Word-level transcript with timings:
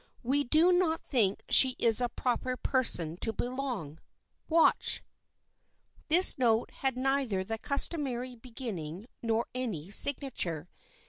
We 0.23 0.43
do 0.43 0.71
not 0.71 0.99
think 1.01 1.43
she 1.47 1.75
is 1.77 2.01
a 2.01 2.09
proper 2.09 2.57
person 2.57 3.17
to 3.17 3.31
belong. 3.31 3.99
Watch!" 4.49 5.03
This 6.09 6.39
note 6.39 6.71
had 6.71 6.97
neither 6.97 7.43
the 7.43 7.59
customary 7.59 8.33
beginning 8.35 9.05
nor 9.21 9.45
any 9.53 9.91
signature. 9.91 10.67